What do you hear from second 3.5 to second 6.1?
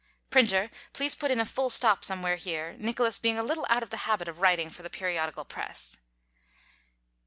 out of the habit of writing for the periodical press.)